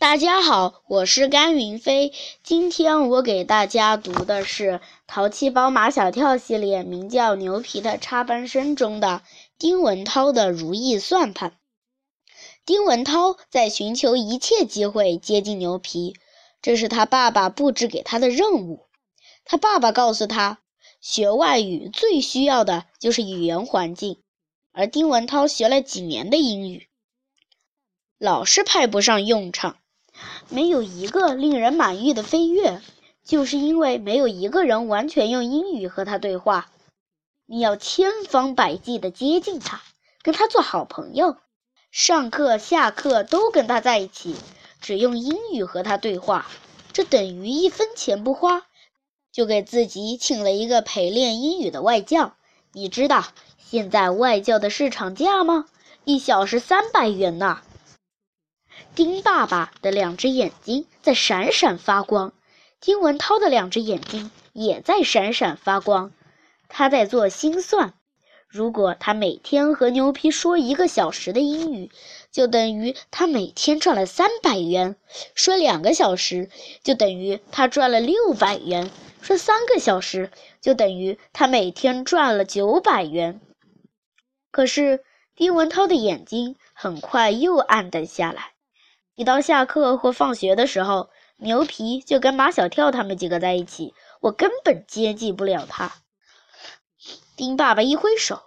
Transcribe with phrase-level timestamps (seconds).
[0.00, 2.14] 大家好，我是甘云飞。
[2.42, 4.64] 今天我给大家读的是
[5.06, 9.20] 《淘气包马小跳》系列，名叫《牛皮的插班生》中的
[9.58, 11.58] 丁文涛的如意算盘。
[12.64, 16.16] 丁文涛在寻求一切机会接近牛皮，
[16.62, 18.86] 这是他爸爸布置给他的任务。
[19.44, 20.60] 他爸爸告诉他，
[21.02, 24.22] 学外语最需要的就是语言环境，
[24.72, 26.88] 而丁文涛学了几年的英语，
[28.16, 29.76] 老是派不上用场。
[30.48, 32.80] 没有一个令人满意的飞跃，
[33.24, 36.68] 就是因为没有一个人完全用英语和他对话。
[37.46, 39.82] 你要千方百计地接近他，
[40.22, 41.36] 跟他做好朋友，
[41.90, 44.36] 上课下课都跟他在一起，
[44.80, 46.46] 只用英语和他对话。
[46.92, 48.62] 这等于一分钱不花，
[49.32, 52.34] 就给自己请了一个陪练英语的外教。
[52.72, 53.24] 你知道
[53.58, 55.66] 现在外教的市场价吗？
[56.04, 57.60] 一小时三百元呢。
[58.94, 62.32] 丁爸爸的两只眼睛在闪闪发光，
[62.80, 66.12] 丁文涛的两只眼睛也在闪闪发光。
[66.68, 67.94] 他在做心算：
[68.46, 71.90] 如果他每天和牛皮说一个小时的英语，
[72.30, 74.96] 就等于他每天赚了三百元；
[75.34, 76.50] 说两个小时，
[76.82, 78.88] 就等于他赚了六百元；
[79.20, 83.40] 说三个小时，就等于他每天赚了九百元。
[84.50, 85.04] 可是
[85.36, 88.52] 丁文涛的眼睛很快又暗淡下来。
[89.20, 95.92] 一到下课或放学的时候，牛皮就跟马小跳他们几个在一起，我根本接近不了他。
[97.36, 98.40] 丁爸爸一挥手：“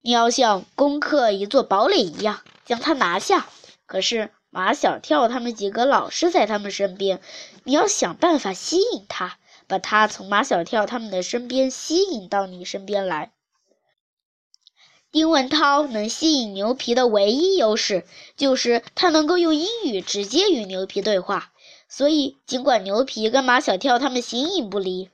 [0.00, 3.46] 你要像攻克一座堡垒一样将他拿下。”
[3.84, 7.20] 可是马小跳他们几个老是在他们身边，
[7.64, 13.33] 你要想办法吸引他，把他从马小跳他们的身边吸引到你身边来。
[15.14, 18.02] 丁文涛能吸引牛皮的唯一优势，
[18.36, 21.52] 就是他能够用英语直接与牛皮对话。
[21.88, 25.10] 所以，尽管牛皮跟马小跳他们形影不离，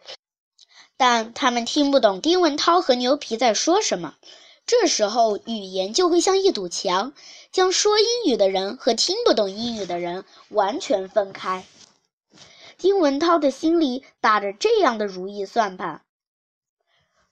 [0.97, 4.15] 但他们听不懂丁文涛和牛皮在说什么。
[4.65, 7.13] 这时候，语言就会像一堵墙，
[7.53, 11.67] 将说英语的人和听不懂英语的人完全分开。
[12.79, 16.01] 丁文涛的心里打着这样的如意算盘。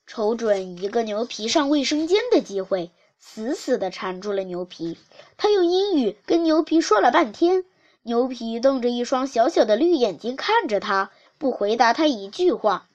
[0.09, 2.89] 瞅准一个牛皮上卫生间的机会，
[3.19, 4.97] 死死地缠住了牛皮。
[5.37, 7.63] 他用英语跟牛皮说了半天，
[8.01, 12.89] 牛皮瞪着一双小小的绿眼睛看着他，不回答他一句话。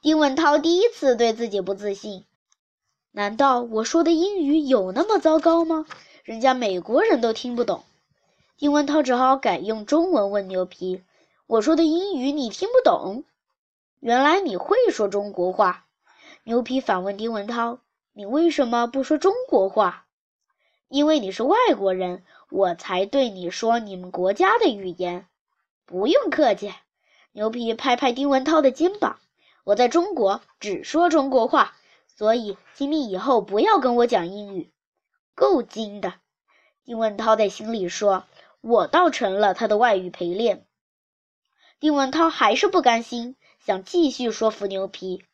[0.00, 2.26] 丁文涛第一次对自己不自信：
[3.10, 5.84] 难道我说的英语有那么糟糕吗？
[6.22, 7.82] 人家美国人都听不懂。
[8.56, 11.02] 丁文涛只好改用中文问牛皮
[11.48, 13.24] ：“我说的英语你听不懂？”
[14.02, 15.86] 原来你会说中国话，
[16.42, 17.78] 牛皮反问丁文涛
[18.12, 20.06] ：“你为什么不说中国话？”
[20.90, 25.28] 因为你是外国人，我才对你说你们国家的语言。
[25.86, 26.74] 不用客气，
[27.30, 29.20] 牛皮拍拍丁文涛的肩膀
[29.62, 31.76] ：“我在中国只说中国话，
[32.08, 34.72] 所以请你以后不要跟我讲英语。”
[35.36, 36.14] 够精的，
[36.84, 38.24] 丁文涛在心里说
[38.60, 40.66] ：“我倒成了他的外语陪练。”
[41.82, 43.34] 丁文涛还是不甘心。
[43.66, 45.24] 想继续说服牛皮，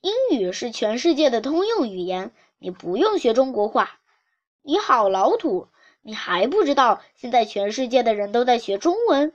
[0.00, 3.98] 英语是全世界的通用语言，你不用学中国话。
[4.62, 5.68] 你好老土，
[6.00, 9.34] 你还不知道现在全世界的人都在学中文？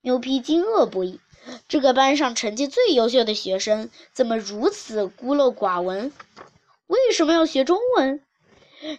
[0.00, 1.18] 牛皮惊愕不已，
[1.66, 6.12] 这个班上成绩最优秀的学生怎么如此孤陋寡闻？
[6.86, 8.22] 为什么要学中文？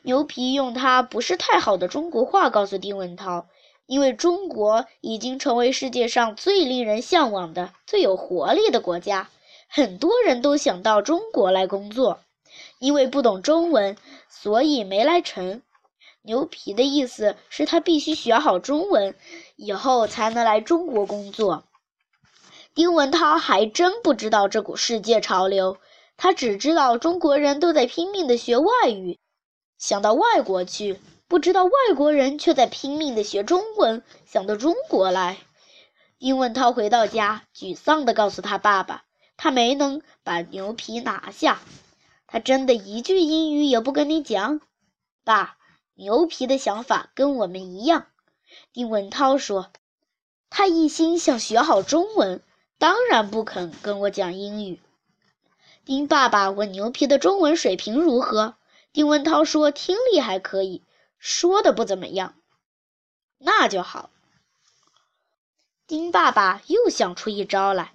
[0.02, 3.48] 牛皮用他不是太好的中国话告诉丁文涛。
[3.88, 9.30] 因为中国已经成为世界上最令人向往的、最有活力的国家，
[9.68, 12.20] 很多人都想到中国来工作。
[12.80, 13.98] 因为不懂中文，
[14.30, 15.62] 所以没来成。
[16.22, 19.16] 牛皮的意思是他必须学好中文，
[19.56, 21.64] 以后才能来中国工作。
[22.74, 25.78] 丁文涛还真不知道这股世界潮流，
[26.18, 29.18] 他只知道中国人都在拼命的学外语，
[29.78, 31.00] 想到外国去。
[31.30, 35.38] 不知道外国人却在拼命地学中文，想到中国来。
[36.20, 39.04] 丁文涛回到家，沮丧地告诉他爸爸，
[39.36, 41.60] 他没能把牛皮拿下。
[42.28, 44.62] 他真的一句英语也不跟你讲？
[45.26, 45.58] 爸，
[45.96, 48.08] 牛皮的想法跟我们一样。
[48.72, 49.70] 丁文涛说，
[50.50, 52.42] 他一心想学好中文，
[52.78, 54.80] 当然不肯跟我讲英语。
[55.84, 58.56] 丁爸爸问牛皮的中文水平如何，
[58.94, 60.84] 丁文涛说听力还可以。
[61.18, 62.36] 说的不怎么样，
[63.38, 64.10] 那就好。
[65.88, 67.94] 丁爸爸又想出一招来，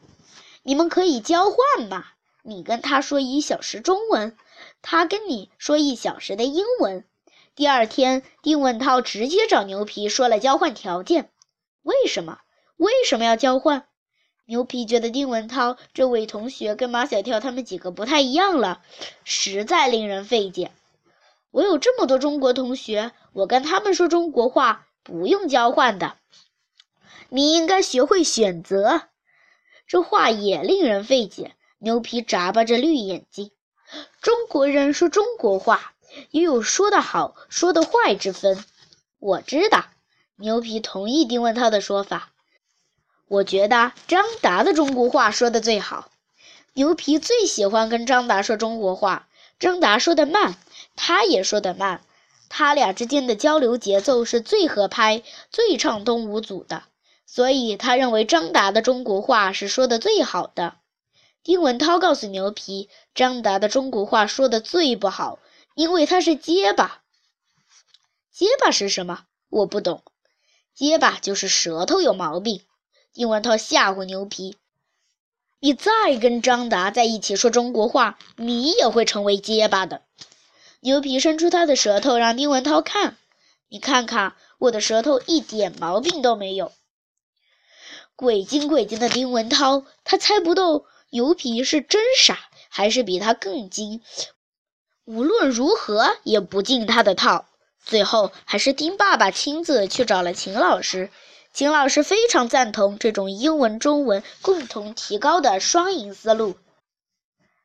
[0.62, 2.06] 你们可以交换嘛？
[2.42, 4.36] 你跟他说一小时中文，
[4.80, 7.04] 他跟你说一小时的英文，
[7.54, 11.30] 第二天，丁文涛直接找牛皮说了交换条件。
[11.82, 12.40] 为什么？
[12.76, 13.86] 为什么要交换？
[14.44, 18.82] 牛皮觉得丁文涛这位同学跟马小跳他们几个不太一样了，
[19.22, 20.72] 实在令人费解。
[21.52, 26.16] 我有这么多中国同学，我跟他们说中国话不用交换的。
[27.28, 29.02] 你应该学会选择。
[29.86, 31.54] 这话也令人费解。
[31.78, 33.50] 牛皮眨巴着绿眼睛。
[34.20, 35.92] 中国人说中国话
[36.30, 38.64] 也有说的好、说的坏之分。
[39.18, 39.84] 我知道。
[40.36, 42.32] 牛皮同意丁文涛的说法。
[43.28, 46.10] 我觉得张达的中国话说的最好。
[46.72, 49.28] 牛皮最喜欢跟张达说中国话。
[49.58, 50.56] 张达说的慢，
[50.94, 52.02] 他也说的慢，
[52.48, 56.84] 他俩之间的交流节奏是最合拍、最畅通无阻的。
[57.26, 60.76] 所以他认为张达的中国话是说的最好的。
[61.42, 65.38] 丁文涛告诉牛皮，张达的中国话说的最不好，
[65.74, 67.02] 因为他是结巴。
[68.30, 69.24] 结巴是什么？
[69.48, 70.02] 我不懂。
[70.74, 72.62] 结巴就是舌头有毛病。
[73.14, 74.56] 丁文涛吓唬牛皮
[75.60, 75.90] ：“你再
[76.20, 80.02] 跟张达在一起说中国话，你也会成为结巴的。”
[80.84, 83.16] 牛皮伸出他的舌头让丁文涛看
[83.70, 86.72] ：“你看看，我的舌头一点毛病都没有。”
[88.16, 92.36] 鬼精鬼精的丁文涛，他猜不透牛皮是真傻
[92.68, 94.02] 还是比他更精。
[95.04, 97.46] 无论如何也不进他的套。
[97.84, 101.10] 最后还是丁爸爸亲自去找了秦老师。
[101.52, 106.56] 秦老师非常赞同这种英文中文共同提高的双赢思路。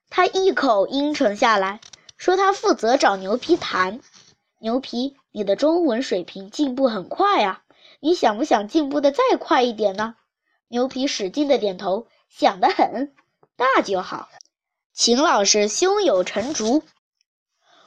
[0.09, 1.81] 他一口应承下来，
[2.17, 3.99] 说他负责找牛皮谈。
[4.59, 7.61] 牛皮，你的中文水平进步很快啊，
[7.99, 10.15] 你想不想进步的再快一点呢？
[10.67, 13.13] 牛皮使劲的点头，想得很，
[13.55, 14.27] 那就好。
[14.93, 16.81] 秦老师胸有成竹，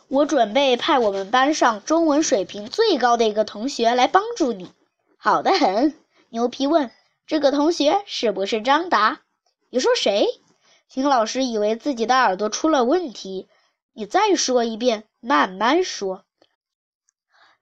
[0.06, 4.70] 我准备派我们班上中文水平最高的一个同学来帮助你。
[5.16, 5.94] 好的很。
[6.28, 6.92] 牛皮问
[7.26, 9.22] ：“这个同学是不是张达？”
[9.70, 10.28] 你说谁？
[10.88, 13.48] 秦老师以为自己的耳朵出了问题，
[13.92, 16.24] 你再说一遍，慢慢说。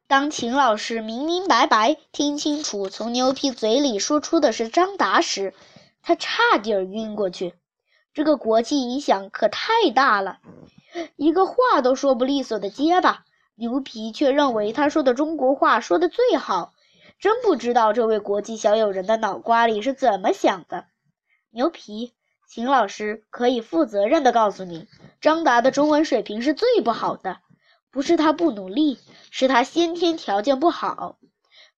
[0.06, 5.54] 当秦老师明明白白听清楚从牛皮嘴里说出的是张达时，
[6.02, 7.54] 他差点晕过去。
[8.14, 10.38] 这个国际影响可太大了，
[11.16, 16.72] 一个话都说不利索的结巴，牛皮却认为他说的中国话说的最好，
[17.19, 20.86] 真不知道这位国际小友人的脑瓜里是怎么想的。
[21.50, 22.12] 牛皮，
[22.48, 24.88] 秦老师可以负责任的告诉你，
[25.20, 27.38] 张达的中文水平是最不好的。
[27.90, 28.98] 不是他不努力，
[29.30, 31.18] 是他先天条件不好，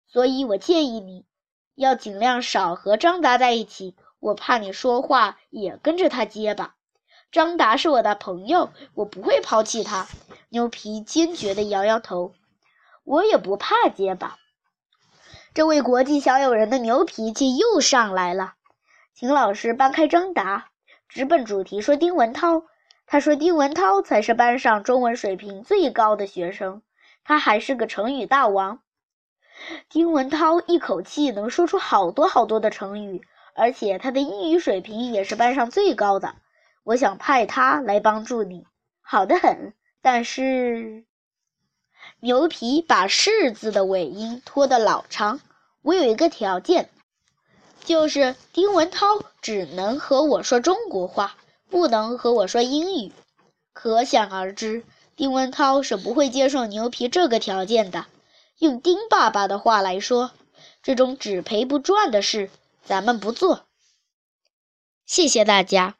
[0.09, 1.25] 所以我建议你
[1.77, 3.95] 要尽量少和张达在一起。
[4.19, 6.75] 我怕你说话也跟着他结巴。
[7.31, 10.09] 张达是我的朋友，我不会抛弃他。
[10.49, 12.35] 牛皮坚决地摇摇头。
[13.05, 14.37] 我也不怕结巴。
[15.55, 18.55] 这位国际小友人的牛脾气又上来了。
[19.15, 20.71] 秦老师搬开张达，
[21.09, 22.65] 直奔主题说：“丁文涛。”
[23.13, 26.81] 他说：“丁文涛才是班上中文水平最高的学生，
[27.25, 28.79] 他还是个成语大王。
[29.89, 33.23] 丁文涛一口气能说出好多好多的成语，
[33.57, 36.37] 而且他的英语水平也是班上最高的。
[36.85, 38.65] 我想派他来帮助你，
[39.03, 39.75] 好的很。
[40.01, 41.05] 但是，
[42.21, 45.41] 牛皮把‘是’字的尾音拖得老长。
[45.83, 46.89] 我有一个条件，
[47.81, 49.07] 就是丁文涛
[49.43, 51.35] 只能和我说中国话。”
[51.71, 53.13] 不能和我说英语，
[53.73, 54.85] 可想而知，
[55.17, 58.07] 丁文涛是不会接受牛皮这个条件的。
[58.59, 60.33] 用丁爸爸的话来说，
[60.83, 62.51] 这种只赔不赚的事，
[62.85, 63.67] 咱们不做。
[65.07, 66.00] 谢谢大家。